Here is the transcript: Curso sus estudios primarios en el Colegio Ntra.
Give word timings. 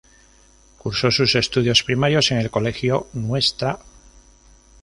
Curso 0.79 1.11
sus 1.11 1.35
estudios 1.35 1.83
primarios 1.83 2.31
en 2.31 2.39
el 2.39 2.49
Colegio 2.49 3.05
Ntra. 3.13 3.77